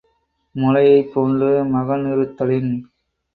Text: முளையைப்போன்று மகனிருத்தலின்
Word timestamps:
முளையைப்போன்று 0.55 1.49
மகனிருத்தலின் 1.73 2.73